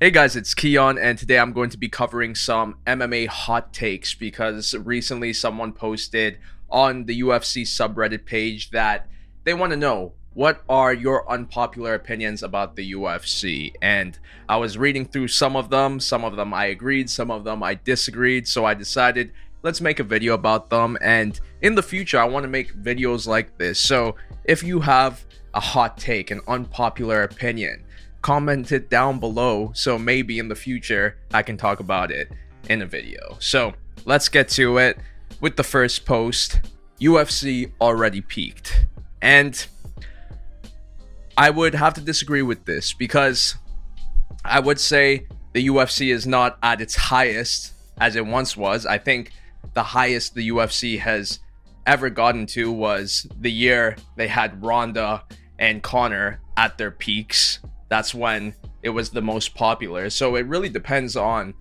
Hey 0.00 0.12
guys, 0.12 0.36
it's 0.36 0.54
Keon, 0.54 0.96
and 0.96 1.18
today 1.18 1.40
I'm 1.40 1.52
going 1.52 1.70
to 1.70 1.76
be 1.76 1.88
covering 1.88 2.36
some 2.36 2.76
MMA 2.86 3.26
hot 3.26 3.72
takes 3.72 4.14
because 4.14 4.72
recently 4.72 5.32
someone 5.32 5.72
posted 5.72 6.38
on 6.70 7.06
the 7.06 7.20
UFC 7.20 7.62
subreddit 7.62 8.24
page 8.24 8.70
that 8.70 9.08
they 9.42 9.54
want 9.54 9.72
to 9.72 9.76
know 9.76 10.12
what 10.34 10.62
are 10.68 10.94
your 10.94 11.28
unpopular 11.28 11.94
opinions 11.94 12.44
about 12.44 12.76
the 12.76 12.92
UFC. 12.92 13.72
And 13.82 14.16
I 14.48 14.58
was 14.58 14.78
reading 14.78 15.04
through 15.04 15.26
some 15.26 15.56
of 15.56 15.68
them, 15.68 15.98
some 15.98 16.22
of 16.22 16.36
them 16.36 16.54
I 16.54 16.66
agreed, 16.66 17.10
some 17.10 17.32
of 17.32 17.42
them 17.42 17.64
I 17.64 17.74
disagreed, 17.74 18.46
so 18.46 18.64
I 18.64 18.74
decided 18.74 19.32
let's 19.64 19.80
make 19.80 19.98
a 19.98 20.04
video 20.04 20.34
about 20.34 20.70
them. 20.70 20.96
And 21.00 21.40
in 21.60 21.74
the 21.74 21.82
future, 21.82 22.20
I 22.20 22.24
want 22.24 22.44
to 22.44 22.48
make 22.48 22.72
videos 22.72 23.26
like 23.26 23.58
this. 23.58 23.80
So 23.80 24.14
if 24.44 24.62
you 24.62 24.78
have 24.78 25.24
a 25.54 25.60
hot 25.60 25.98
take, 25.98 26.30
an 26.30 26.40
unpopular 26.46 27.24
opinion, 27.24 27.82
comment 28.28 28.72
it 28.72 28.90
down 28.90 29.18
below 29.18 29.72
so 29.74 29.98
maybe 29.98 30.38
in 30.38 30.48
the 30.48 30.54
future 30.54 31.16
I 31.32 31.40
can 31.40 31.56
talk 31.56 31.80
about 31.80 32.10
it 32.10 32.30
in 32.68 32.82
a 32.82 32.86
video. 32.86 33.38
So 33.38 33.72
let's 34.04 34.28
get 34.28 34.50
to 34.50 34.76
it 34.76 34.98
with 35.40 35.56
the 35.56 35.62
first 35.62 36.04
post. 36.04 36.60
UFC 37.00 37.72
already 37.80 38.20
peaked. 38.20 38.84
And 39.22 39.66
I 41.38 41.48
would 41.48 41.74
have 41.74 41.94
to 41.94 42.02
disagree 42.02 42.42
with 42.42 42.66
this 42.66 42.92
because 42.92 43.54
I 44.44 44.60
would 44.60 44.78
say 44.78 45.26
the 45.54 45.66
UFC 45.66 46.12
is 46.12 46.26
not 46.26 46.58
at 46.62 46.82
its 46.82 46.96
highest 46.96 47.72
as 47.98 48.14
it 48.14 48.26
once 48.26 48.58
was. 48.58 48.84
I 48.84 48.98
think 48.98 49.32
the 49.72 49.82
highest 49.82 50.34
the 50.34 50.50
UFC 50.50 50.98
has 50.98 51.38
ever 51.86 52.10
gotten 52.10 52.44
to 52.48 52.70
was 52.70 53.26
the 53.40 53.50
year 53.50 53.96
they 54.16 54.28
had 54.28 54.62
Ronda 54.62 55.24
and 55.58 55.82
Conor 55.82 56.40
at 56.58 56.76
their 56.76 56.90
peaks 56.90 57.60
that's 57.88 58.14
when 58.14 58.54
it 58.82 58.90
was 58.90 59.10
the 59.10 59.22
most 59.22 59.54
popular. 59.54 60.10
So 60.10 60.36
it 60.36 60.46
really 60.46 60.68
depends 60.68 61.16
on 61.16 61.54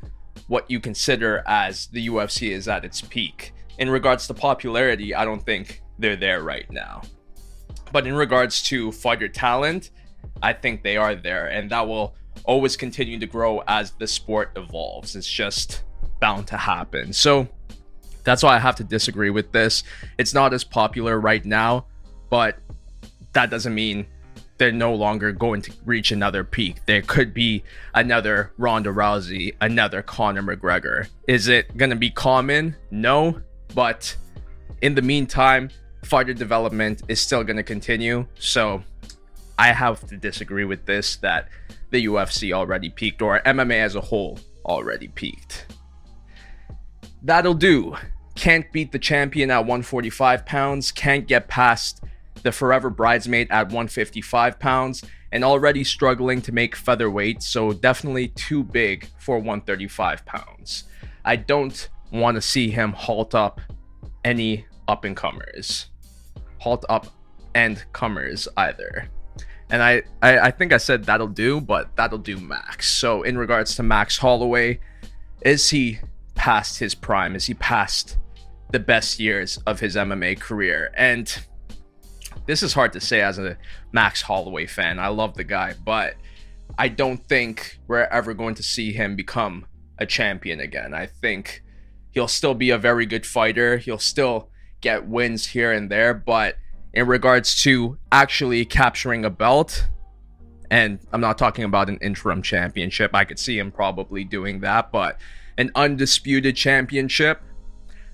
what 0.47 0.69
you 0.69 0.79
consider 0.79 1.43
as 1.47 1.87
the 1.87 2.07
UFC 2.07 2.51
is 2.51 2.67
at 2.67 2.85
its 2.85 3.01
peak. 3.01 3.53
In 3.77 3.89
regards 3.89 4.27
to 4.27 4.33
popularity, 4.33 5.13
I 5.13 5.25
don't 5.25 5.43
think 5.43 5.81
they're 5.99 6.15
there 6.15 6.43
right 6.43 6.69
now. 6.71 7.01
But 7.91 8.07
in 8.07 8.15
regards 8.15 8.61
to 8.63 8.91
fighter 8.91 9.27
talent, 9.27 9.91
I 10.41 10.53
think 10.53 10.83
they 10.83 10.97
are 10.97 11.15
there, 11.15 11.47
and 11.47 11.69
that 11.71 11.87
will 11.87 12.15
always 12.43 12.77
continue 12.77 13.19
to 13.19 13.25
grow 13.25 13.63
as 13.67 13.91
the 13.91 14.07
sport 14.07 14.51
evolves. 14.55 15.15
It's 15.15 15.29
just 15.29 15.83
bound 16.19 16.47
to 16.47 16.57
happen. 16.57 17.13
So 17.13 17.47
that's 18.23 18.43
why 18.43 18.55
I 18.55 18.59
have 18.59 18.75
to 18.75 18.83
disagree 18.83 19.29
with 19.29 19.51
this. 19.51 19.83
It's 20.17 20.33
not 20.33 20.53
as 20.53 20.63
popular 20.63 21.19
right 21.19 21.43
now, 21.45 21.85
but 22.29 22.57
that 23.33 23.49
doesn't 23.49 23.73
mean 23.73 24.05
they're 24.57 24.71
no 24.71 24.93
longer 24.93 25.31
going 25.31 25.61
to 25.61 25.71
reach 25.85 26.11
another 26.11 26.43
peak. 26.43 26.85
There 26.85 27.01
could 27.01 27.33
be 27.33 27.63
another 27.93 28.51
Ronda 28.57 28.89
Rousey, 28.89 29.55
another 29.61 30.01
Conor 30.01 30.41
McGregor. 30.41 31.07
Is 31.27 31.47
it 31.47 31.75
going 31.77 31.91
to 31.91 31.95
be 31.95 32.09
common? 32.09 32.75
No, 32.91 33.41
but 33.75 34.15
in 34.81 34.95
the 34.95 35.01
meantime, 35.01 35.69
fighter 36.03 36.33
development 36.33 37.03
is 37.07 37.19
still 37.19 37.43
going 37.43 37.57
to 37.57 37.63
continue. 37.63 38.25
So 38.39 38.83
I 39.59 39.71
have 39.71 40.05
to 40.07 40.17
disagree 40.17 40.65
with 40.65 40.85
this 40.85 41.17
that 41.17 41.49
the 41.91 42.05
UFC 42.05 42.51
already 42.51 42.89
peaked 42.89 43.21
or 43.21 43.39
MMA 43.41 43.79
as 43.79 43.95
a 43.95 44.01
whole 44.01 44.39
already 44.65 45.07
peaked. 45.07 45.67
That'll 47.23 47.53
do. 47.53 47.95
Can't 48.35 48.71
beat 48.71 48.91
the 48.91 48.99
champion 48.99 49.49
at 49.49 49.59
145 49.59 50.45
pounds, 50.45 50.91
can't 50.91 51.27
get 51.27 51.47
past 51.47 52.03
the 52.43 52.51
forever 52.51 52.89
bridesmaid 52.89 53.47
at 53.51 53.67
155 53.67 54.59
pounds, 54.59 55.03
and 55.31 55.43
already 55.43 55.83
struggling 55.83 56.41
to 56.41 56.51
make 56.51 56.75
featherweight, 56.75 57.43
so 57.43 57.73
definitely 57.73 58.29
too 58.29 58.63
big 58.63 59.07
for 59.19 59.37
135 59.37 60.25
pounds. 60.25 60.85
I 61.25 61.35
don't 61.35 61.89
want 62.11 62.35
to 62.35 62.41
see 62.41 62.69
him 62.69 62.93
halt 62.93 63.35
up 63.35 63.59
any 64.23 64.65
up 64.87 65.03
and 65.03 65.15
comers, 65.15 65.87
halt 66.59 66.85
up 66.89 67.07
and 67.53 67.83
comers 67.91 68.47
either. 68.55 69.09
And 69.69 69.83
I, 69.83 70.03
I, 70.21 70.39
I 70.39 70.51
think 70.51 70.71
I 70.71 70.77
said 70.77 71.03
that'll 71.03 71.27
do, 71.27 71.59
but 71.59 71.93
that'll 71.97 72.19
do 72.19 72.37
Max. 72.37 72.89
So 72.89 73.23
in 73.23 73.37
regards 73.37 73.75
to 73.75 73.83
Max 73.83 74.17
Holloway, 74.17 74.79
is 75.41 75.69
he 75.69 75.99
past 76.35 76.79
his 76.79 76.95
prime? 76.95 77.35
Is 77.35 77.45
he 77.45 77.53
past 77.55 78.17
the 78.71 78.79
best 78.79 79.19
years 79.19 79.57
of 79.65 79.81
his 79.81 79.95
MMA 79.95 80.39
career? 80.39 80.91
And 80.95 81.37
this 82.47 82.63
is 82.63 82.73
hard 82.73 82.93
to 82.93 82.99
say 82.99 83.21
as 83.21 83.37
a 83.37 83.57
Max 83.91 84.23
Holloway 84.23 84.65
fan. 84.65 84.99
I 84.99 85.09
love 85.09 85.35
the 85.35 85.43
guy, 85.43 85.75
but 85.85 86.15
I 86.77 86.87
don't 86.87 87.23
think 87.27 87.77
we're 87.87 88.05
ever 88.05 88.33
going 88.33 88.55
to 88.55 88.63
see 88.63 88.93
him 88.93 89.15
become 89.15 89.65
a 89.99 90.05
champion 90.05 90.59
again. 90.59 90.93
I 90.93 91.05
think 91.05 91.63
he'll 92.11 92.27
still 92.27 92.55
be 92.55 92.69
a 92.69 92.77
very 92.77 93.05
good 93.05 93.25
fighter. 93.25 93.77
He'll 93.77 93.99
still 93.99 94.49
get 94.81 95.07
wins 95.07 95.47
here 95.47 95.71
and 95.71 95.91
there, 95.91 96.13
but 96.13 96.57
in 96.93 97.05
regards 97.05 97.61
to 97.63 97.97
actually 98.11 98.65
capturing 98.65 99.25
a 99.25 99.29
belt, 99.29 99.87
and 100.71 100.99
I'm 101.11 101.21
not 101.21 101.37
talking 101.37 101.63
about 101.63 101.89
an 101.89 101.97
interim 101.97 102.41
championship, 102.41 103.11
I 103.13 103.25
could 103.25 103.39
see 103.39 103.59
him 103.59 103.71
probably 103.71 104.23
doing 104.23 104.61
that, 104.61 104.91
but 104.91 105.19
an 105.57 105.71
undisputed 105.75 106.55
championship, 106.55 107.41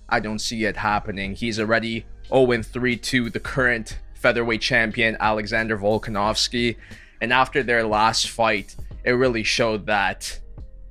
I 0.09 0.19
don't 0.19 0.39
see 0.39 0.65
it 0.65 0.77
happening. 0.77 1.35
He's 1.35 1.59
already 1.59 2.05
0 2.29 2.63
3 2.63 2.97
to 2.97 3.29
the 3.29 3.39
current 3.39 3.99
featherweight 4.23 4.61
champion 4.61 5.17
Alexander 5.19 5.77
Volkanovski. 5.77 6.77
And 7.21 7.31
after 7.31 7.61
their 7.61 7.85
last 7.85 8.29
fight, 8.29 8.75
it 9.03 9.11
really 9.11 9.43
showed 9.43 9.85
that 9.87 10.39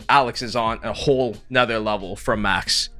Alex 0.08 0.42
is 0.42 0.54
on 0.54 0.78
a 0.84 0.92
whole 0.92 1.36
nother 1.48 1.78
level 1.78 2.14
from 2.14 2.42
Max 2.42 2.90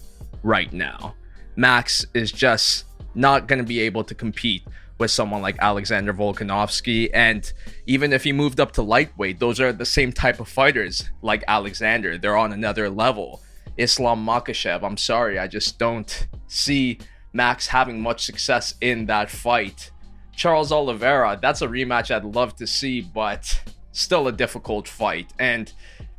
right 0.42 0.72
now. 0.72 1.14
Max 1.54 2.06
is 2.14 2.32
just 2.32 2.86
not 3.14 3.46
going 3.46 3.58
to 3.58 3.64
be 3.64 3.80
able 3.80 4.04
to 4.04 4.14
compete 4.14 4.62
with 4.98 5.10
someone 5.10 5.42
like 5.42 5.56
Alexander 5.60 6.14
Volkanovski. 6.14 7.10
And 7.12 7.52
even 7.86 8.12
if 8.12 8.24
he 8.24 8.32
moved 8.32 8.58
up 8.58 8.72
to 8.72 8.82
lightweight, 8.82 9.38
those 9.38 9.60
are 9.60 9.72
the 9.72 9.84
same 9.84 10.12
type 10.12 10.40
of 10.40 10.48
fighters 10.48 11.10
like 11.20 11.44
Alexander. 11.46 12.16
They're 12.16 12.36
on 12.36 12.52
another 12.52 12.88
level. 12.88 13.42
Islam 13.76 14.24
Makhachev, 14.24 14.82
I'm 14.82 14.96
sorry, 14.96 15.38
I 15.38 15.46
just 15.46 15.78
don't 15.78 16.26
see 16.46 16.98
Max 17.32 17.66
having 17.66 18.00
much 18.00 18.24
success 18.24 18.74
in 18.80 19.06
that 19.06 19.30
fight. 19.30 19.91
Charles 20.34 20.72
Oliveira, 20.72 21.38
that's 21.40 21.62
a 21.62 21.68
rematch 21.68 22.14
I'd 22.14 22.24
love 22.24 22.56
to 22.56 22.66
see, 22.66 23.00
but 23.00 23.62
still 23.92 24.28
a 24.28 24.32
difficult 24.32 24.88
fight. 24.88 25.32
And 25.38 25.72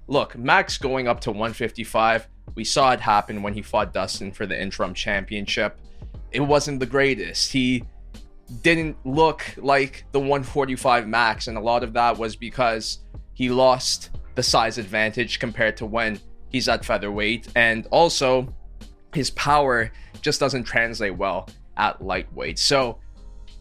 look, 0.08 0.38
Max 0.38 0.78
going 0.78 1.08
up 1.08 1.20
to 1.22 1.32
155, 1.32 2.28
we 2.56 2.64
saw 2.64 2.92
it 2.92 3.00
happen 3.00 3.42
when 3.42 3.54
he 3.54 3.62
fought 3.62 3.94
Dustin 3.94 4.32
for 4.32 4.46
the 4.46 4.60
interim 4.60 4.94
championship. 4.94 5.80
It 6.32 6.42
wasn't 6.42 6.80
the 6.80 6.86
greatest. 6.86 7.52
He 7.52 7.84
didn't 8.62 8.98
look 9.06 9.44
like 9.58 10.06
the 10.12 10.20
145 10.20 11.08
max, 11.08 11.48
and 11.48 11.58
a 11.58 11.62
lot 11.62 11.84
of 11.84 11.94
that 11.94 12.18
was 12.18 12.36
because 12.36 13.00
he 13.34 13.50
lost 13.50 14.12
the 14.36 14.44
size 14.44 14.78
advantage 14.78 15.40
compared 15.40 15.78
to 15.78 15.86
when 15.86 16.20
he's 16.50 16.68
at 16.68 16.86
featherweight, 16.86 17.48
and 17.56 17.88
also 17.88 18.54
his 19.14 19.32
power 19.32 19.92
just 20.22 20.40
doesn't 20.40 20.64
translate 20.64 21.16
well 21.16 21.50
at 21.78 22.04
lightweight. 22.04 22.60
So 22.60 23.00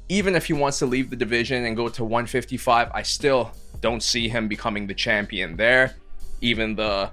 even 0.08 0.34
if 0.34 0.46
he 0.46 0.52
wants 0.52 0.78
to 0.80 0.86
leave 0.86 1.10
the 1.10 1.16
division 1.16 1.64
and 1.64 1.76
go 1.76 1.88
to 1.88 2.04
155, 2.04 2.90
I 2.92 3.02
still 3.02 3.52
don't 3.80 4.02
see 4.02 4.28
him 4.28 4.48
becoming 4.48 4.86
the 4.86 4.94
champion 4.94 5.56
there. 5.56 5.94
Even 6.40 6.74
the 6.74 7.10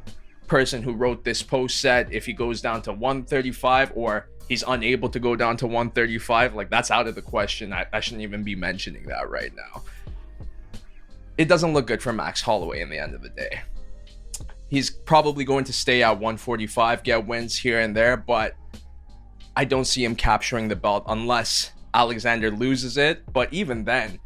person 0.48 0.82
who 0.82 0.94
wrote 0.94 1.24
this 1.24 1.44
post 1.44 1.80
said 1.80 2.10
if 2.12 2.26
he 2.26 2.34
goes 2.34 2.62
down 2.62 2.82
to 2.82 2.92
135 2.92 3.94
or 3.96 4.28
he's 4.50 4.64
unable 4.68 5.08
to 5.10 5.20
go 5.20 5.36
down 5.36 5.56
to 5.58 5.68
135, 5.68 6.56
like 6.56 6.70
that's 6.70 6.92
out 6.92 7.08
of 7.08 7.16
the 7.16 7.22
question. 7.22 7.72
I, 7.72 7.86
I 7.94 8.00
shouldn't 8.00 8.24
even 8.24 8.44
be 8.44 8.56
mentioning 8.56 9.06
that 9.08 9.30
right 9.30 9.52
now. 9.56 9.84
It 11.38 11.48
doesn't 11.48 11.72
look 11.74 11.88
good 11.88 12.02
for 12.02 12.12
Max 12.12 12.42
Holloway 12.42 12.82
in 12.82 12.90
the 12.90 12.98
end 12.98 13.14
of 13.14 13.22
the 13.22 13.30
day. 13.30 13.62
He's 14.68 14.90
probably 14.90 15.46
going 15.46 15.64
to 15.66 15.74
stay 15.74 16.04
at 16.04 16.12
145, 16.12 17.04
get 17.04 17.26
wins 17.26 17.58
here 17.58 17.80
and 17.80 17.96
there, 17.96 18.18
but 18.18 18.56
I 19.56 19.66
don't 19.66 19.86
see 19.86 20.04
him 20.04 20.16
capturing 20.16 20.68
the 20.68 20.76
belt 20.76 21.06
unless 21.08 21.72
Alexander 21.94 22.52
loses 22.52 22.98
it. 22.98 23.32
But 23.32 23.54
even 23.54 23.86
then, 23.86 24.20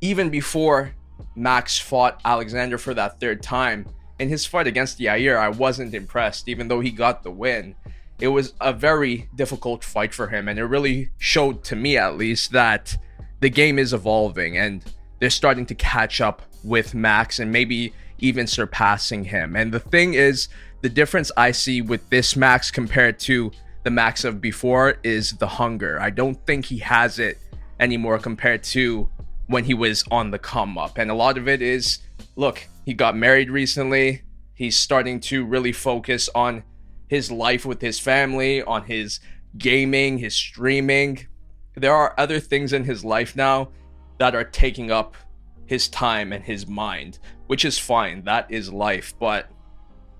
even 0.00 0.30
before 0.30 0.94
Max 1.34 1.78
fought 1.78 2.20
Alexander 2.24 2.78
for 2.78 2.94
that 2.94 3.20
third 3.20 3.42
time, 3.42 3.86
in 4.18 4.28
his 4.28 4.46
fight 4.46 4.66
against 4.66 4.98
Yair, 4.98 5.38
I 5.38 5.48
wasn't 5.48 5.94
impressed, 5.94 6.48
even 6.48 6.68
though 6.68 6.80
he 6.80 6.90
got 6.90 7.22
the 7.22 7.30
win. 7.30 7.74
It 8.20 8.28
was 8.28 8.52
a 8.60 8.72
very 8.72 9.28
difficult 9.36 9.84
fight 9.84 10.12
for 10.12 10.26
him, 10.26 10.48
and 10.48 10.58
it 10.58 10.64
really 10.64 11.10
showed 11.18 11.62
to 11.64 11.76
me, 11.76 11.96
at 11.96 12.16
least, 12.16 12.50
that 12.50 12.96
the 13.40 13.48
game 13.48 13.78
is 13.78 13.92
evolving 13.92 14.58
and 14.58 14.84
they're 15.20 15.30
starting 15.30 15.66
to 15.66 15.74
catch 15.74 16.20
up 16.20 16.42
with 16.64 16.94
Max 16.94 17.38
and 17.38 17.52
maybe 17.52 17.92
even 18.18 18.46
surpassing 18.46 19.24
him. 19.24 19.54
And 19.54 19.72
the 19.72 19.80
thing 19.80 20.14
is, 20.14 20.48
the 20.80 20.88
difference 20.88 21.30
I 21.36 21.52
see 21.52 21.80
with 21.80 22.08
this 22.10 22.36
Max 22.36 22.70
compared 22.70 23.18
to 23.20 23.52
the 23.88 23.92
max 23.92 24.22
of 24.22 24.38
before 24.38 24.98
is 25.02 25.32
the 25.38 25.46
hunger. 25.46 25.98
I 25.98 26.10
don't 26.10 26.34
think 26.46 26.66
he 26.66 26.76
has 26.80 27.18
it 27.18 27.38
anymore 27.80 28.18
compared 28.18 28.62
to 28.64 29.08
when 29.46 29.64
he 29.64 29.72
was 29.72 30.04
on 30.10 30.30
the 30.30 30.38
come 30.38 30.76
up. 30.76 30.98
And 30.98 31.10
a 31.10 31.14
lot 31.14 31.38
of 31.38 31.48
it 31.48 31.62
is 31.62 32.00
look, 32.36 32.68
he 32.84 32.92
got 32.92 33.16
married 33.16 33.50
recently. 33.50 34.24
He's 34.52 34.76
starting 34.76 35.20
to 35.20 35.42
really 35.42 35.72
focus 35.72 36.28
on 36.34 36.64
his 37.06 37.32
life 37.32 37.64
with 37.64 37.80
his 37.80 37.98
family, 37.98 38.62
on 38.62 38.84
his 38.84 39.20
gaming, 39.56 40.18
his 40.18 40.34
streaming. 40.34 41.26
There 41.74 41.94
are 41.94 42.12
other 42.18 42.40
things 42.40 42.74
in 42.74 42.84
his 42.84 43.06
life 43.06 43.36
now 43.36 43.70
that 44.18 44.34
are 44.34 44.44
taking 44.44 44.90
up 44.90 45.16
his 45.64 45.88
time 45.88 46.34
and 46.34 46.44
his 46.44 46.66
mind, 46.66 47.20
which 47.46 47.64
is 47.64 47.78
fine. 47.78 48.22
That 48.24 48.50
is 48.50 48.70
life. 48.70 49.14
But 49.18 49.48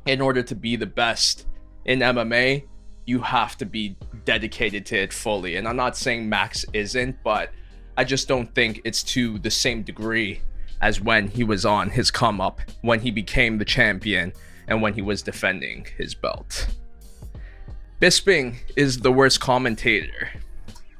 in 0.06 0.22
order 0.22 0.42
to 0.42 0.54
be 0.54 0.76
the 0.76 0.86
best 0.86 1.46
in 1.84 1.98
MMA, 1.98 2.64
you 3.08 3.20
have 3.20 3.56
to 3.56 3.64
be 3.64 3.96
dedicated 4.26 4.84
to 4.84 4.96
it 4.96 5.14
fully. 5.14 5.56
And 5.56 5.66
I'm 5.66 5.76
not 5.76 5.96
saying 5.96 6.28
Max 6.28 6.66
isn't, 6.74 7.16
but 7.24 7.50
I 7.96 8.04
just 8.04 8.28
don't 8.28 8.54
think 8.54 8.82
it's 8.84 9.02
to 9.04 9.38
the 9.38 9.50
same 9.50 9.82
degree 9.82 10.42
as 10.82 11.00
when 11.00 11.26
he 11.26 11.42
was 11.42 11.64
on 11.64 11.88
his 11.88 12.10
come 12.10 12.38
up, 12.38 12.60
when 12.82 13.00
he 13.00 13.10
became 13.10 13.56
the 13.56 13.64
champion, 13.64 14.34
and 14.68 14.82
when 14.82 14.92
he 14.92 15.00
was 15.00 15.22
defending 15.22 15.86
his 15.96 16.14
belt. 16.14 16.68
Bisping 17.98 18.56
is 18.76 18.98
the 18.98 19.10
worst 19.10 19.40
commentator. 19.40 20.28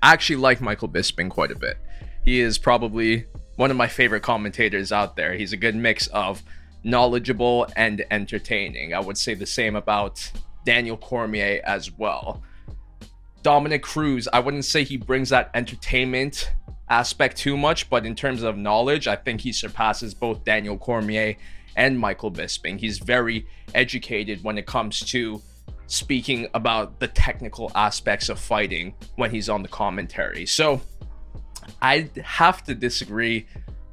I 0.03 0.15
actually 0.15 0.37
like 0.37 0.63
Michael 0.63 0.89
Bisping 0.89 1.29
quite 1.29 1.51
a 1.51 1.59
bit. 1.59 1.77
He 2.25 2.41
is 2.41 2.57
probably 2.57 3.27
one 3.57 3.71
of 3.71 3.77
my 3.77 3.87
favorite 3.87 4.23
commentators 4.23 4.93
out 4.93 5.15
there. 5.15 5.35
He's 5.35 5.53
a 5.53 5.59
good 5.59 5.77
mix 5.77 6.07
of 6.09 6.43
knowledgeable 6.83 7.67
and 7.77 8.03
entertaining. 8.11 8.95
I 8.95 9.01
would 9.01 9.19
say 9.19 9.35
the 9.35 9.47
same 9.47 9.77
about 9.77 10.33
Daniel 10.65 10.97
Cormier 10.97 11.61
as 11.65 11.91
well. 11.91 12.43
Dominick 13.43 13.83
Cruz, 13.83 14.29
I 14.33 14.41
wouldn't 14.41 14.65
say 14.65 14.85
he 14.85 14.97
brings 14.97 15.31
that 15.31 15.51
entertainment 15.55 16.53
aspect 16.89 17.37
too 17.37 17.57
much, 17.57 17.89
but 17.89 18.05
in 18.05 18.15
terms 18.15 18.43
of 18.43 18.57
knowledge, 18.57 19.07
I 19.07 19.17
think 19.17 19.41
he 19.41 19.53
surpasses 19.53 20.15
both 20.15 20.45
Daniel 20.45 20.77
Cormier 20.77 21.37
and 21.77 21.99
Michael 21.99 22.33
Bisping. 22.33 22.79
He's 22.79 22.99
very 22.99 23.47
educated 23.75 24.43
when 24.43 24.59
it 24.59 24.67
comes 24.67 25.01
to 25.11 25.41
speaking 25.87 26.49
about 26.55 26.99
the 27.01 27.09
technical 27.09 27.71
aspects 27.75 28.29
of 28.29 28.39
fighting 28.39 28.95
when 29.17 29.31
he's 29.31 29.49
on 29.49 29.63
the 29.63 29.69
commentary. 29.69 30.45
So 30.45 30.81
I 31.81 32.11
have 32.23 32.63
to 32.65 32.75
disagree 32.75 33.47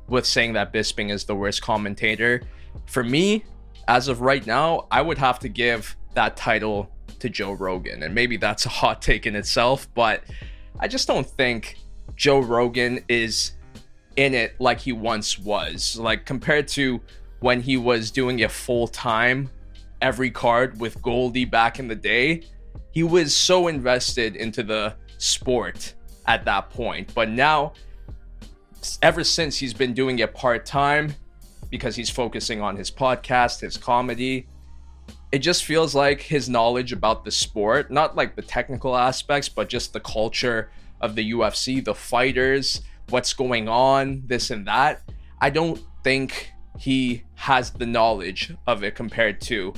with 0.08 0.26
saying 0.26 0.54
that 0.54 0.74
Bisping 0.74 1.12
is 1.12 1.26
the 1.26 1.36
worst 1.36 1.62
commentator. 1.62 2.42
For 2.86 3.04
me, 3.04 3.44
as 3.88 4.08
of 4.08 4.22
right 4.22 4.46
now, 4.46 4.88
I 4.92 5.02
would 5.02 5.18
have 5.18 5.40
to 5.40 5.50
give 5.50 5.96
that 6.16 6.36
title 6.36 6.90
to 7.20 7.30
Joe 7.30 7.54
Rogan. 7.54 8.04
And 8.04 8.14
maybe 8.14 8.38
that's 8.38 8.66
a 8.66 8.70
hot 8.70 9.02
take 9.02 9.26
in 9.26 9.36
itself, 9.36 9.88
but 9.94 10.24
I 10.80 10.88
just 10.88 11.08
don't 11.08 11.28
think 11.28 11.78
Joe 12.16 12.40
Rogan 12.40 13.04
is 13.08 13.54
in 14.16 14.34
it 14.34 14.56
like 14.60 14.80
he 14.80 14.92
once 14.92 15.38
was. 15.38 15.98
Like 15.98 16.26
compared 16.26 16.68
to 16.70 17.02
when 17.40 17.62
he 17.62 17.78
was 17.78 18.12
doing 18.12 18.40
it 18.40 18.52
full 18.52 18.88
time 18.88 19.50
every 20.02 20.32
card 20.32 20.80
with 20.80 21.02
Goldie 21.02 21.46
back 21.46 21.80
in 21.80 21.88
the 21.88 21.96
day, 21.96 22.44
he 22.92 23.04
was 23.04 23.36
so 23.36 23.68
invested 23.68 24.36
into 24.36 24.64
the 24.64 24.96
sport 25.18 25.94
at 26.28 26.46
that 26.46 26.70
point. 26.70 27.14
But 27.14 27.30
now, 27.30 27.74
ever 29.02 29.24
since 29.24 29.58
he's 29.58 29.74
been 29.74 29.94
doing 29.94 30.20
it 30.20 30.34
part 30.34 30.66
time, 30.66 31.14
because 31.70 31.96
he's 31.96 32.10
focusing 32.10 32.62
on 32.62 32.76
his 32.76 32.90
podcast, 32.92 33.62
his 33.62 33.78
comedy, 33.78 34.48
it 35.32 35.40
just 35.40 35.66
feels 35.66 35.96
like 35.96 36.22
his 36.22 36.48
knowledge 36.50 36.92
about 36.94 37.26
the 37.26 37.32
sport, 37.32 37.92
not 37.92 38.16
like 38.16 38.36
the 38.36 38.42
technical 38.42 38.96
aspects, 38.96 39.50
but 39.50 39.70
just 39.70 39.94
the 39.94 40.00
culture 40.00 40.70
of 41.02 41.16
the 41.16 41.32
UFC, 41.32 41.84
the 41.84 41.96
fighters, 41.96 42.82
what's 43.10 43.34
going 43.34 43.68
on, 43.68 44.24
this 44.26 44.52
and 44.52 44.66
that. 44.68 45.02
I 45.42 45.50
don't 45.50 45.82
think 46.04 46.52
he 46.78 47.24
has 47.36 47.72
the 47.72 47.86
knowledge 47.86 48.54
of 48.68 48.84
it 48.84 48.96
compared 48.96 49.42
to 49.42 49.74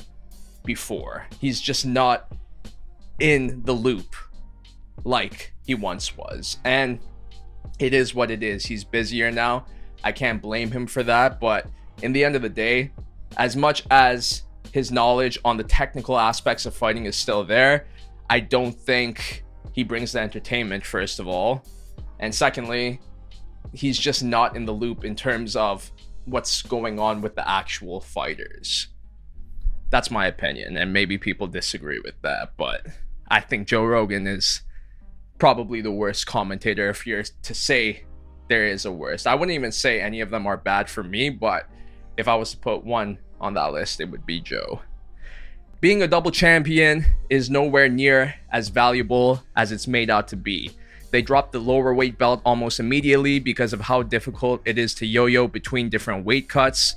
before. 0.64 1.26
He's 1.40 1.60
just 1.60 1.86
not 1.86 2.32
in 3.18 3.62
the 3.64 3.72
loop 3.72 4.14
like 5.04 5.52
he 5.64 5.74
once 5.74 6.16
was. 6.16 6.58
And 6.64 7.00
it 7.78 7.94
is 7.94 8.14
what 8.14 8.30
it 8.30 8.42
is. 8.42 8.66
He's 8.66 8.84
busier 8.84 9.30
now. 9.30 9.66
I 10.04 10.12
can't 10.12 10.42
blame 10.42 10.70
him 10.70 10.86
for 10.86 11.02
that. 11.04 11.40
But 11.40 11.66
in 12.02 12.12
the 12.12 12.24
end 12.24 12.36
of 12.36 12.42
the 12.42 12.48
day, 12.48 12.92
as 13.36 13.56
much 13.56 13.84
as 13.90 14.42
his 14.72 14.90
knowledge 14.90 15.38
on 15.44 15.56
the 15.56 15.64
technical 15.64 16.18
aspects 16.18 16.66
of 16.66 16.74
fighting 16.74 17.06
is 17.06 17.16
still 17.16 17.44
there, 17.44 17.86
I 18.30 18.40
don't 18.40 18.72
think 18.72 19.44
he 19.72 19.84
brings 19.84 20.12
the 20.12 20.20
entertainment, 20.20 20.84
first 20.84 21.20
of 21.20 21.28
all. 21.28 21.64
And 22.20 22.34
secondly, 22.34 23.00
he's 23.72 23.98
just 23.98 24.22
not 24.22 24.56
in 24.56 24.64
the 24.64 24.72
loop 24.72 25.04
in 25.04 25.14
terms 25.14 25.56
of 25.56 25.90
what's 26.24 26.62
going 26.62 26.98
on 26.98 27.22
with 27.22 27.34
the 27.34 27.48
actual 27.48 28.00
fighters. 28.00 28.88
That's 29.90 30.10
my 30.10 30.26
opinion, 30.26 30.76
and 30.76 30.92
maybe 30.92 31.16
people 31.16 31.46
disagree 31.46 32.00
with 32.00 32.20
that, 32.22 32.52
but 32.56 32.86
I 33.28 33.40
think 33.40 33.68
Joe 33.68 33.84
Rogan 33.84 34.26
is 34.26 34.62
probably 35.38 35.80
the 35.80 35.92
worst 35.92 36.26
commentator 36.26 36.90
if 36.90 37.06
you're 37.06 37.22
to 37.22 37.54
say 37.54 38.04
there 38.48 38.66
is 38.66 38.84
a 38.84 38.92
worst. 38.92 39.26
I 39.26 39.34
wouldn't 39.34 39.54
even 39.54 39.72
say 39.72 40.00
any 40.00 40.20
of 40.20 40.30
them 40.30 40.46
are 40.46 40.56
bad 40.56 40.90
for 40.90 41.02
me, 41.02 41.30
but 41.30 41.66
if 42.18 42.28
I 42.28 42.34
was 42.34 42.50
to 42.50 42.58
put 42.58 42.84
one 42.84 43.18
on 43.40 43.54
that 43.54 43.72
list, 43.72 44.00
it 44.00 44.10
would 44.10 44.26
be 44.26 44.40
Joe. 44.40 44.82
Being 45.80 46.02
a 46.02 46.08
double 46.08 46.32
champion 46.32 47.06
is 47.30 47.48
nowhere 47.48 47.88
near 47.88 48.34
as 48.50 48.68
valuable 48.68 49.44
as 49.54 49.70
it's 49.70 49.86
made 49.86 50.10
out 50.10 50.26
to 50.28 50.36
be. 50.36 50.72
They 51.12 51.22
dropped 51.22 51.52
the 51.52 51.60
lower 51.60 51.94
weight 51.94 52.18
belt 52.18 52.42
almost 52.44 52.80
immediately 52.80 53.38
because 53.38 53.72
of 53.72 53.82
how 53.82 54.02
difficult 54.02 54.60
it 54.64 54.76
is 54.76 54.92
to 54.96 55.06
yo 55.06 55.26
yo 55.26 55.46
between 55.46 55.88
different 55.88 56.26
weight 56.26 56.48
cuts. 56.48 56.96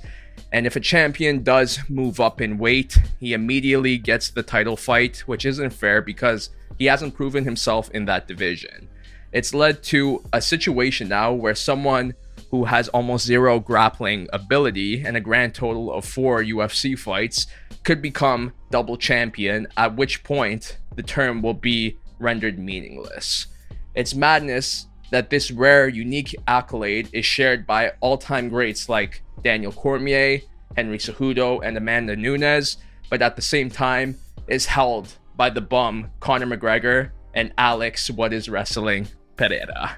And 0.52 0.66
if 0.66 0.74
a 0.74 0.80
champion 0.80 1.44
does 1.44 1.78
move 1.88 2.18
up 2.18 2.40
in 2.40 2.58
weight, 2.58 2.98
he 3.20 3.32
immediately 3.32 3.98
gets 3.98 4.30
the 4.30 4.42
title 4.42 4.76
fight, 4.76 5.18
which 5.26 5.46
isn't 5.46 5.70
fair 5.70 6.02
because 6.02 6.50
he 6.76 6.86
hasn't 6.86 7.14
proven 7.14 7.44
himself 7.44 7.88
in 7.92 8.06
that 8.06 8.26
division. 8.26 8.88
It's 9.30 9.54
led 9.54 9.82
to 9.84 10.24
a 10.32 10.42
situation 10.42 11.08
now 11.08 11.32
where 11.32 11.54
someone 11.54 12.14
who 12.52 12.66
has 12.66 12.86
almost 12.88 13.26
zero 13.26 13.58
grappling 13.58 14.28
ability 14.30 15.02
and 15.02 15.16
a 15.16 15.20
grand 15.20 15.54
total 15.54 15.90
of 15.90 16.04
four 16.04 16.44
UFC 16.44 16.96
fights 16.96 17.46
could 17.82 18.02
become 18.02 18.52
double 18.70 18.98
champion, 18.98 19.66
at 19.78 19.96
which 19.96 20.22
point 20.22 20.76
the 20.94 21.02
term 21.02 21.40
will 21.40 21.54
be 21.54 21.96
rendered 22.20 22.58
meaningless. 22.58 23.46
It's 23.94 24.14
madness 24.14 24.86
that 25.10 25.30
this 25.30 25.50
rare, 25.50 25.88
unique 25.88 26.36
accolade 26.46 27.08
is 27.12 27.24
shared 27.24 27.66
by 27.66 27.92
all 28.00 28.18
time 28.18 28.50
greats 28.50 28.86
like 28.86 29.22
Daniel 29.42 29.72
Cormier, 29.72 30.40
Henry 30.76 30.98
Cejudo, 30.98 31.60
and 31.64 31.76
Amanda 31.78 32.14
Nunes, 32.16 32.76
but 33.08 33.22
at 33.22 33.34
the 33.34 33.42
same 33.42 33.70
time 33.70 34.18
is 34.46 34.66
held 34.66 35.16
by 35.36 35.48
the 35.48 35.60
bum 35.62 36.10
Conor 36.20 36.54
McGregor 36.54 37.12
and 37.32 37.50
Alex 37.56 38.10
What 38.10 38.34
is 38.34 38.50
Wrestling 38.50 39.08
Pereira. 39.36 39.96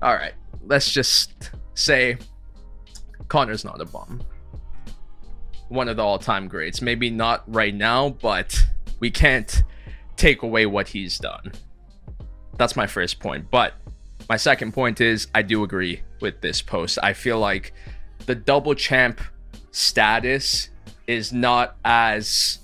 All 0.00 0.14
right, 0.14 0.34
let's 0.64 0.90
just 0.90 1.50
say 1.78 2.18
Conor's 3.28 3.64
not 3.64 3.80
a 3.80 3.84
bum. 3.84 4.22
One 5.68 5.88
of 5.88 5.96
the 5.96 6.02
all 6.02 6.18
time 6.18 6.48
greats. 6.48 6.80
Maybe 6.80 7.10
not 7.10 7.44
right 7.46 7.74
now, 7.74 8.10
but 8.10 8.58
we 9.00 9.10
can't 9.10 9.62
take 10.16 10.42
away 10.42 10.66
what 10.66 10.88
he's 10.88 11.18
done. 11.18 11.52
That's 12.56 12.74
my 12.74 12.86
first 12.86 13.20
point. 13.20 13.50
But 13.50 13.74
my 14.28 14.36
second 14.36 14.72
point 14.72 15.00
is 15.00 15.28
I 15.34 15.42
do 15.42 15.62
agree 15.62 16.02
with 16.20 16.40
this 16.40 16.60
post. 16.60 16.98
I 17.02 17.12
feel 17.12 17.38
like 17.38 17.72
the 18.26 18.34
double 18.34 18.74
champ 18.74 19.20
status 19.70 20.70
is 21.06 21.32
not 21.32 21.76
as 21.84 22.58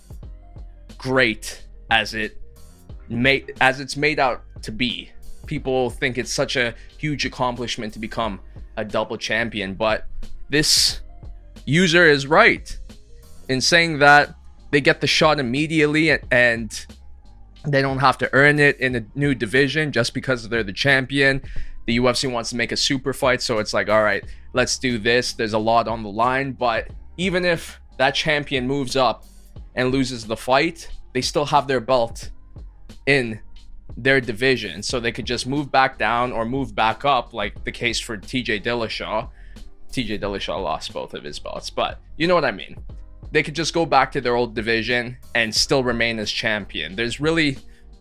great 0.98 1.62
as 1.90 2.14
it 2.14 2.40
made 3.08 3.52
as 3.60 3.80
it's 3.80 3.96
made 3.96 4.18
out 4.18 4.42
to 4.62 4.72
be. 4.72 5.10
People 5.46 5.90
think 5.90 6.16
it's 6.16 6.32
such 6.32 6.56
a 6.56 6.74
huge 6.98 7.26
accomplishment 7.26 7.92
to 7.92 7.98
become 7.98 8.40
a 8.76 8.84
double 8.84 9.16
champion, 9.16 9.74
but 9.74 10.06
this 10.48 11.00
user 11.64 12.06
is 12.06 12.26
right 12.26 12.78
in 13.48 13.60
saying 13.60 13.98
that 13.98 14.34
they 14.70 14.80
get 14.80 15.00
the 15.00 15.06
shot 15.06 15.38
immediately 15.38 16.18
and 16.30 16.86
they 17.66 17.80
don't 17.80 17.98
have 17.98 18.18
to 18.18 18.28
earn 18.32 18.58
it 18.58 18.78
in 18.80 18.96
a 18.96 19.04
new 19.14 19.34
division 19.34 19.92
just 19.92 20.12
because 20.14 20.48
they're 20.48 20.62
the 20.62 20.72
champion. 20.72 21.40
The 21.86 21.98
UFC 21.98 22.30
wants 22.30 22.50
to 22.50 22.56
make 22.56 22.72
a 22.72 22.76
super 22.76 23.12
fight, 23.12 23.42
so 23.42 23.58
it's 23.58 23.72
like, 23.74 23.88
all 23.88 24.02
right, 24.02 24.24
let's 24.52 24.78
do 24.78 24.98
this. 24.98 25.32
There's 25.32 25.52
a 25.52 25.58
lot 25.58 25.88
on 25.88 26.02
the 26.02 26.08
line, 26.08 26.52
but 26.52 26.88
even 27.16 27.44
if 27.44 27.80
that 27.98 28.14
champion 28.14 28.66
moves 28.66 28.96
up 28.96 29.24
and 29.74 29.90
loses 29.90 30.26
the 30.26 30.36
fight, 30.36 30.88
they 31.12 31.20
still 31.20 31.44
have 31.44 31.66
their 31.66 31.80
belt 31.80 32.30
in 33.06 33.40
their 33.96 34.20
division, 34.20 34.82
so 34.82 34.98
they 34.98 35.12
could 35.12 35.26
just 35.26 35.46
move 35.46 35.70
back 35.70 35.98
down 35.98 36.32
or 36.32 36.44
move 36.44 36.74
back 36.74 37.04
up, 37.04 37.32
like 37.32 37.64
the 37.64 37.72
case 37.72 38.00
for 38.00 38.16
TJ 38.16 38.62
Dillashaw. 38.64 39.28
TJ 39.92 40.20
Dillashaw 40.20 40.62
lost 40.62 40.92
both 40.92 41.14
of 41.14 41.22
his 41.22 41.38
belts, 41.38 41.70
but 41.70 42.00
you 42.16 42.26
know 42.26 42.34
what 42.34 42.44
I 42.44 42.50
mean 42.50 42.76
they 43.34 43.42
could 43.42 43.56
just 43.56 43.74
go 43.74 43.84
back 43.84 44.12
to 44.12 44.20
their 44.20 44.36
old 44.36 44.54
division 44.54 45.18
and 45.34 45.52
still 45.52 45.82
remain 45.82 46.20
as 46.20 46.30
champion. 46.30 46.94
There's 46.94 47.18
really 47.18 47.58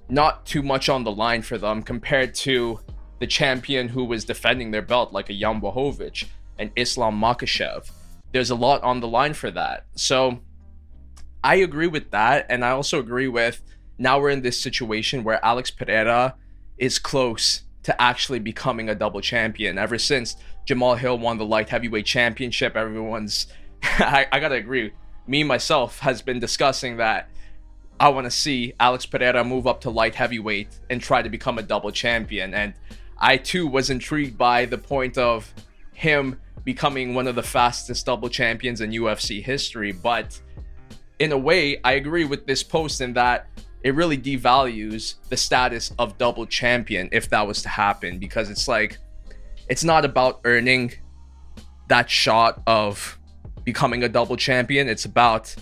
not 0.08 0.46
too 0.46 0.62
much 0.62 0.90
on 0.90 1.04
the 1.04 1.12
line 1.12 1.42
for 1.42 1.58
them 1.58 1.82
compared 1.82 2.36
to 2.36 2.80
the 3.20 3.26
champion 3.26 3.88
who 3.88 4.06
was 4.06 4.26
defending 4.26 4.70
their 4.70 4.84
belt, 4.84 5.12
like 5.12 5.32
a 5.32 5.34
Jan 5.34 5.60
Blachowicz 5.60 6.26
and 6.60 6.70
Islam 6.76 7.20
Makhachev. 7.20 7.90
there's 8.32 8.52
a 8.52 8.56
lot 8.56 8.84
on 8.84 9.00
the 9.00 9.08
line 9.08 9.34
for 9.34 9.50
that. 9.50 9.88
So 9.96 10.40
I 11.44 11.56
agree 11.56 11.88
with 11.88 12.12
that. 12.12 12.46
And 12.50 12.64
I 12.64 12.70
also 12.70 13.00
agree 13.00 13.28
with 13.28 13.60
now 13.98 14.20
we're 14.20 14.30
in 14.30 14.42
this 14.42 14.60
situation 14.60 15.24
where 15.24 15.44
Alex 15.44 15.72
Pereira 15.72 16.36
is 16.78 17.00
close 17.00 17.64
to 17.84 18.02
actually 18.02 18.40
becoming 18.40 18.90
a 18.90 18.96
double 18.96 19.22
champion. 19.22 19.78
Ever 19.78 19.98
since 19.98 20.36
Jamahal 20.68 20.98
Hill 20.98 21.20
won 21.20 21.38
the 21.38 21.46
light 21.46 21.70
heavyweight 21.70 22.06
championship, 22.06 22.76
everyone's, 22.76 23.48
I, 23.84 24.28
I 24.32 24.40
gotta 24.40 24.56
agree, 24.56 24.94
me 25.28 25.44
myself 25.44 26.00
has 26.00 26.22
been 26.22 26.40
discussing 26.40 26.98
that 26.98 27.30
I 28.00 28.10
want 28.10 28.26
to 28.26 28.32
see 28.32 28.74
Alex 28.80 29.06
Pereira 29.06 29.44
move 29.44 29.68
up 29.68 29.82
to 29.82 29.90
light 29.90 30.16
heavyweight 30.16 30.80
and 30.90 31.02
try 31.02 31.22
to 31.22 31.30
become 31.30 31.58
a 31.58 31.64
double 31.64 31.92
champion. 31.92 32.54
And 32.54 32.74
I 33.18 33.38
too 33.38 33.68
was 33.68 33.90
intrigued 33.90 34.38
by 34.38 34.66
the 34.66 34.78
point 34.78 35.18
of 35.18 35.54
him 35.94 36.40
becoming 36.64 37.14
one 37.14 37.28
of 37.28 37.36
the 37.36 37.44
fastest 37.44 38.06
double 38.06 38.30
champions 38.30 38.82
in 38.82 38.92
UFC 38.92 39.44
history. 39.44 39.92
But 39.92 40.40
in 41.20 41.32
a 41.32 41.38
way, 41.38 41.80
I 41.84 41.94
agree 41.94 42.26
with 42.26 42.46
this 42.46 42.64
post 42.64 43.00
in 43.02 43.14
that 43.14 43.48
it 43.84 43.96
really 43.96 44.18
devalues 44.18 45.16
the 45.30 45.38
status 45.38 45.92
of 46.00 46.18
double 46.18 46.46
champion 46.46 47.10
if 47.12 47.30
that 47.30 47.46
was 47.46 47.62
to 47.62 47.70
happen 47.70 48.18
because 48.18 48.50
it's 48.50 48.68
like 48.68 48.98
it's 49.70 49.84
not 49.84 50.06
about 50.06 50.42
earning 50.46 50.94
that 51.88 52.10
shot 52.10 52.62
of 52.66 53.20
becoming 53.64 54.04
a 54.04 54.10
double 54.10 54.38
champion. 54.38 54.88
It's 54.90 55.06
about 55.06 55.56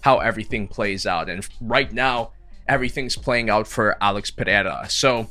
how 0.00 0.18
everything 0.18 0.68
plays 0.68 1.06
out. 1.06 1.28
And 1.28 1.46
right 1.60 1.92
now 1.92 2.32
everything's 2.68 3.16
playing 3.16 3.50
out 3.50 3.66
for 3.66 3.96
Alex 4.02 4.30
Pereira. 4.30 4.86
So 4.88 5.28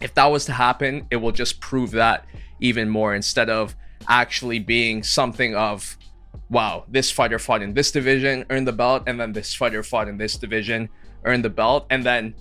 if 0.00 0.14
that 0.14 0.26
was 0.26 0.44
to 0.46 0.52
happen 0.52 1.06
it 1.10 1.16
will 1.16 1.32
just 1.32 1.60
prove 1.60 1.92
that 1.92 2.24
even 2.60 2.88
more 2.88 3.14
instead 3.14 3.50
of 3.50 3.74
actually 4.08 4.58
being 4.58 5.02
something 5.02 5.54
of 5.54 5.96
wow 6.48 6.84
this 6.88 7.10
fighter 7.10 7.38
fought 7.38 7.62
in 7.62 7.74
this 7.74 7.90
division 7.90 8.44
earned 8.50 8.66
the 8.66 8.72
belt 8.72 9.02
and 9.06 9.20
then 9.20 9.32
this 9.32 9.54
fighter 9.54 9.82
fought 9.82 10.08
in 10.08 10.16
this 10.16 10.36
division 10.36 10.88
earned 11.24 11.44
the 11.44 11.50
belt, 11.50 11.86
and 11.90 12.04
then 12.04 12.34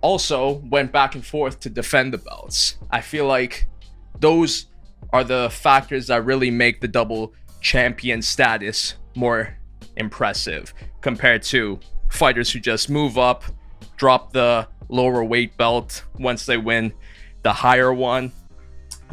also 0.00 0.62
went 0.70 0.92
back 0.92 1.14
and 1.14 1.24
forth 1.24 1.60
to 1.60 1.70
defend 1.70 2.12
the 2.12 2.18
belts. 2.18 2.76
I 2.90 3.00
feel 3.00 3.26
like 3.26 3.66
those 4.20 4.66
are 5.12 5.24
the 5.24 5.48
factors 5.50 6.08
that 6.08 6.24
really 6.24 6.50
make 6.50 6.80
the 6.80 6.88
double 6.88 7.32
champion 7.60 8.20
status 8.20 8.94
more 9.14 9.56
impressive 9.96 10.74
compared 11.00 11.42
to 11.42 11.78
fighters 12.10 12.50
who 12.50 12.60
just 12.60 12.90
move 12.90 13.16
up, 13.16 13.44
drop 13.96 14.32
the 14.32 14.66
lower 14.88 15.24
weight 15.24 15.56
belt 15.56 16.04
once 16.18 16.46
they 16.46 16.56
win 16.56 16.92
the 17.42 17.52
higher 17.52 17.92
one, 17.92 18.32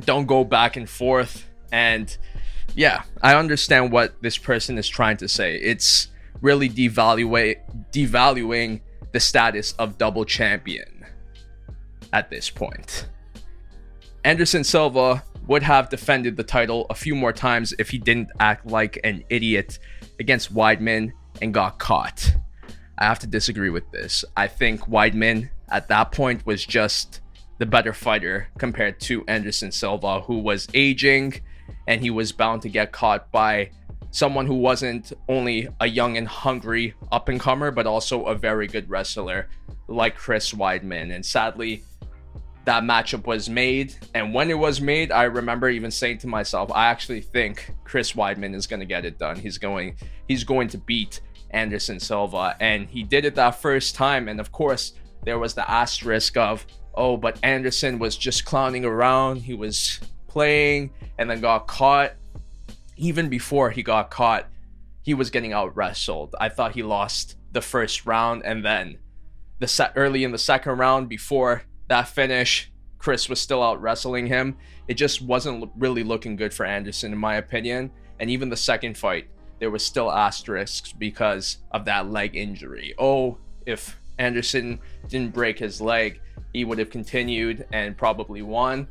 don't 0.06 0.26
go 0.26 0.44
back 0.44 0.76
and 0.76 0.90
forth. 0.90 1.48
And 1.72 2.16
yeah, 2.76 3.04
I 3.22 3.36
understand 3.36 3.92
what 3.92 4.22
this 4.22 4.38
person 4.38 4.78
is 4.78 4.88
trying 4.88 5.18
to 5.18 5.28
say. 5.28 5.56
It's 5.56 6.08
really 6.42 6.70
devaluate 6.70 7.58
devaluing 7.92 8.82
the 9.12 9.20
status 9.20 9.74
of 9.74 9.98
double 9.98 10.26
champion 10.26 11.06
at 12.14 12.30
this 12.30 12.50
point. 12.50 13.08
Anderson 14.24 14.64
Silva 14.64 15.24
would 15.48 15.64
have 15.64 15.90
defended 15.90 16.38
the 16.38 16.44
title 16.44 16.86
a 16.90 16.96
few 16.96 17.16
more 17.16 17.34
times 17.34 17.74
if 17.80 17.90
he 17.90 17.98
didn't 17.98 18.30
act 18.40 18.66
like 18.68 19.00
an 19.04 19.24
idiot 19.30 19.80
against 20.20 20.54
Weidman 20.54 21.12
and 21.42 21.54
got 21.54 21.80
caught. 21.80 22.36
I 22.98 23.06
have 23.06 23.20
to 23.20 23.28
disagree 23.28 23.70
with 23.70 23.90
this. 23.92 24.24
I 24.38 24.48
think 24.48 24.82
Weidman 24.82 25.50
at 25.70 25.88
that 25.88 26.12
point 26.12 26.46
was 26.46 26.64
just 26.64 27.22
the 27.58 27.66
better 27.66 27.94
fighter 27.94 28.48
compared 28.58 29.00
to 29.02 29.24
Anderson 29.28 29.72
Silva, 29.72 30.22
who 30.22 30.40
was 30.40 30.68
aging 30.74 31.42
and 31.88 32.02
he 32.02 32.10
was 32.10 32.32
bound 32.32 32.62
to 32.62 32.70
get 32.70 32.92
caught 32.92 33.32
by 33.32 33.72
someone 34.12 34.46
who 34.46 34.56
wasn't 34.56 35.14
only 35.28 35.68
a 35.80 35.88
young 35.88 36.18
and 36.18 36.28
hungry 36.28 36.94
up 37.12 37.30
and 37.30 37.40
comer, 37.40 37.72
but 37.72 37.88
also 37.88 38.26
a 38.26 38.36
very 38.36 38.68
good 38.68 38.90
wrestler 38.90 39.48
like 39.88 40.16
Chris 40.16 40.54
Weidman. 40.54 41.14
And 41.16 41.26
sadly, 41.26 41.84
that 42.66 42.84
matchup 42.84 43.26
was 43.26 43.50
made. 43.50 43.96
And 44.14 44.34
when 44.34 44.50
it 44.50 44.58
was 44.58 44.82
made, 44.82 45.12
I 45.12 45.24
remember 45.24 45.70
even 45.70 45.92
saying 45.92 46.20
to 46.20 46.28
myself, 46.28 46.72
I 46.72 46.88
actually 46.88 47.22
think 47.22 47.74
Chris 47.84 48.14
Weidman 48.14 48.54
is 48.54 48.68
going 48.68 48.82
to 48.82 48.86
get 48.86 49.06
it 49.06 49.18
done. 49.18 49.38
He's 49.38 49.58
going, 49.58 49.96
he's 50.28 50.44
going 50.44 50.68
to 50.70 50.78
beat 50.78 51.22
Anderson 51.52 52.00
Silva. 52.00 52.56
And 52.60 52.88
he 52.88 53.04
did 53.04 53.26
it 53.26 53.36
that 53.36 53.62
first 53.62 53.96
time. 53.96 54.28
And 54.28 54.40
of 54.40 54.52
course, 54.52 54.94
there 55.24 55.40
was 55.40 55.54
the 55.54 55.70
asterisk 55.70 56.38
of, 56.38 56.66
oh, 56.96 57.16
but 57.18 57.40
Anderson 57.44 57.98
was 57.98 58.18
just 58.18 58.46
clowning 58.46 58.86
around. 58.86 59.38
He 59.38 59.54
was 59.54 60.00
playing 60.28 60.92
and 61.18 61.30
then 61.30 61.42
got 61.42 61.68
caught 61.68 62.14
even 63.02 63.30
before 63.30 63.72
he 63.72 63.82
got 63.82 64.12
caught, 64.12 64.48
he 65.02 65.16
was 65.16 65.32
getting 65.32 65.54
out 65.54 65.76
wrestled. 65.76 66.36
I 66.40 66.50
thought 66.50 66.76
he 66.76 66.84
lost 66.84 67.36
the 67.52 67.60
first 67.60 68.06
round, 68.06 68.44
and 68.46 68.64
then 68.64 69.00
the 69.58 69.68
set 69.68 69.94
early 69.96 70.24
in 70.24 70.32
the 70.32 70.38
second 70.38 70.78
round 70.78 71.10
before 71.10 71.64
that 71.88 72.08
finish, 72.08 72.72
Chris 73.00 73.28
was 73.28 73.42
still 73.42 73.64
out 73.64 73.82
wrestling 73.82 74.28
him. 74.28 74.56
It 74.88 74.94
just 74.94 75.20
wasn't 75.20 75.72
really 75.76 76.04
looking 76.04 76.36
good 76.36 76.54
for 76.54 76.64
Anderson, 76.64 77.12
in 77.12 77.18
my 77.18 77.38
opinion. 77.38 77.90
And 78.20 78.30
even 78.30 78.50
the 78.50 78.56
second 78.56 78.96
fight, 78.96 79.28
there 79.58 79.72
was 79.72 79.84
still 79.84 80.12
asterisks 80.12 80.94
because 80.94 81.58
of 81.72 81.86
that 81.86 82.12
leg 82.12 82.36
injury. 82.36 82.94
Oh, 83.00 83.40
if 83.66 84.00
Anderson 84.20 84.80
didn't 85.08 85.34
break 85.34 85.58
his 85.58 85.82
leg, 85.82 86.22
he 86.54 86.66
would 86.66 86.78
have 86.78 86.92
continued 86.92 87.66
and 87.74 87.98
probably 87.98 88.44
won 88.44 88.88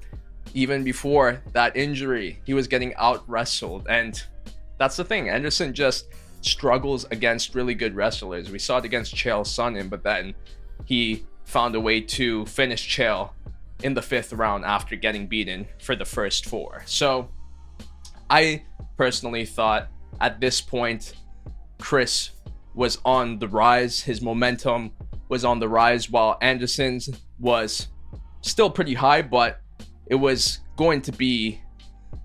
even 0.55 0.85
before 0.85 1.43
that 1.53 1.77
injury, 1.77 2.41
he 2.45 2.55
was 2.55 2.67
getting 2.67 2.95
out 2.95 3.29
wrestled. 3.29 3.87
And 3.89 4.23
that's 4.79 4.97
the 4.97 5.05
thing. 5.05 5.29
Anderson 5.29 5.75
just 5.75 6.07
struggles 6.43 7.05
against 7.11 7.55
really 7.55 7.75
good 7.75 7.95
wrestlers. 7.95 8.51
We 8.51 8.59
saw 8.59 8.79
it 8.79 8.85
against 8.85 9.15
Chael 9.15 9.43
Sonnen, 9.43 9.91
but 9.91 10.03
then 10.03 10.35
he 10.87 11.25
found 11.45 11.75
a 11.75 11.81
way 11.81 12.01
to 12.01 12.47
finish 12.47 12.89
Chael 12.89 13.31
in 13.83 13.95
the 13.95 14.03
fifth 14.03 14.33
round 14.33 14.65
after 14.65 14.97
getting 14.97 15.27
beaten 15.27 15.67
for 15.81 15.97
the 15.97 16.05
first 16.05 16.47
four. 16.47 16.83
So 16.87 17.31
I 18.29 18.65
personally 18.97 19.45
thought 19.45 19.89
at 20.21 20.41
this 20.41 20.61
point, 20.61 21.15
Chris 21.79 22.31
was 22.75 22.99
on 23.05 23.39
the 23.39 23.49
rise. 23.49 24.01
His 24.01 24.21
momentum 24.21 24.93
was 25.29 25.45
on 25.45 25.59
the 25.59 25.69
rise, 25.69 26.11
while 26.11 26.37
Anderson's 26.41 27.11
was 27.39 27.89
still 28.43 28.71
pretty 28.71 28.95
high, 28.95 29.23
but 29.23 29.61
it 30.11 30.17
was 30.17 30.59
going 30.77 31.01
to 31.03 31.13
be 31.13 31.63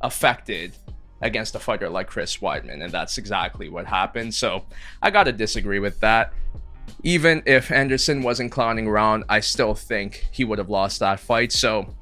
affected 0.02 0.76
against 1.22 1.56
a 1.56 1.60
fighter 1.60 1.88
like 1.88 2.08
Chris 2.08 2.38
Weidman, 2.38 2.84
and 2.84 2.92
that's 2.92 3.18
exactly 3.18 3.70
what 3.70 3.86
happened. 3.86 4.34
So 4.34 4.66
I 5.02 5.12
gotta 5.12 5.32
disagree 5.32 5.80
with 5.80 6.00
that. 6.02 6.34
Even 7.04 7.42
if 7.46 7.72
Anderson 7.72 8.22
wasn't 8.22 8.52
clowning 8.52 8.88
around, 8.88 9.24
I 9.30 9.40
still 9.40 9.76
think 9.76 10.28
he 10.32 10.44
would 10.44 10.58
have 10.58 10.70
lost 10.70 11.00
that 11.00 11.20
fight. 11.20 11.52
So 11.52 11.96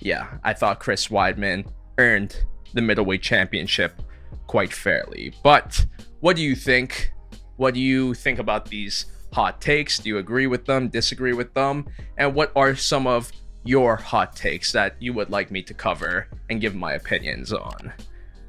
yeah, 0.00 0.38
I 0.42 0.54
thought 0.54 0.80
Chris 0.80 1.08
Weidman 1.08 1.70
earned 1.98 2.42
the 2.72 2.82
middleweight 2.82 3.22
championship 3.22 4.02
quite 4.46 4.72
fairly. 4.72 5.34
But 5.42 5.86
what 6.20 6.36
do 6.36 6.42
you 6.42 6.56
think? 6.56 7.12
What 7.56 7.74
do 7.74 7.80
you 7.80 8.14
think 8.14 8.38
about 8.38 8.66
these 8.66 9.06
hot 9.32 9.60
takes? 9.60 9.98
Do 9.98 10.08
you 10.08 10.18
agree 10.18 10.46
with 10.46 10.64
them, 10.64 10.88
disagree 10.88 11.32
with 11.32 11.52
them? 11.54 11.86
And 12.16 12.34
what 12.34 12.52
are 12.56 12.74
some 12.74 13.06
of 13.06 13.30
your 13.66 13.96
hot 13.96 14.36
takes 14.36 14.72
that 14.72 14.94
you 15.00 15.12
would 15.14 15.30
like 15.30 15.50
me 15.50 15.62
to 15.62 15.74
cover 15.74 16.28
and 16.50 16.60
give 16.60 16.74
my 16.74 16.92
opinions 16.92 17.52
on. 17.52 17.92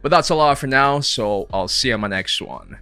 But 0.02 0.10
that's 0.10 0.30
a 0.30 0.36
lot 0.36 0.58
for 0.58 0.68
now, 0.68 1.00
so 1.00 1.48
I'll 1.52 1.68
see 1.68 1.88
you 1.88 1.94
on 1.94 2.02
my 2.02 2.08
next 2.08 2.42
one. 2.42 2.76